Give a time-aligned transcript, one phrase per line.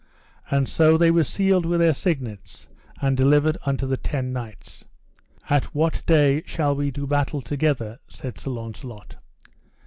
[0.49, 2.67] And so they were sealed with their signets,
[3.03, 4.83] and delivered unto the ten knights.
[5.47, 7.99] At what day shall we do battle together?
[8.07, 9.17] said Sir Launcelot.